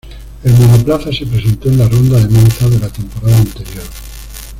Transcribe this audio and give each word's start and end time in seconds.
El 0.43 0.53
monoplaza 0.53 1.11
se 1.11 1.27
presentó 1.27 1.69
en 1.69 1.77
la 1.77 1.87
ronda 1.87 2.17
de 2.19 2.27
Monza 2.27 2.67
de 2.67 2.79
la 2.79 2.89
temporada 2.89 3.37
anterior. 3.37 3.85